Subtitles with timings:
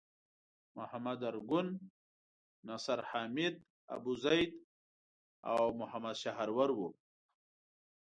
[0.77, 1.67] محمد ارګون،
[2.67, 3.53] نصر حامد
[3.95, 4.51] ابوزید
[5.51, 6.89] او محمد شحرور وو.